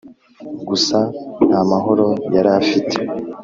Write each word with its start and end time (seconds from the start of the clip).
gusa 0.67 0.99
ntamahoro 1.47 2.07
yarafite 2.35 2.99